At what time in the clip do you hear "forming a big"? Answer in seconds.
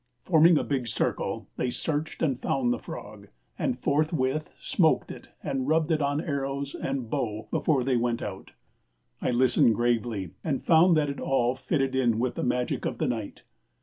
0.23-0.87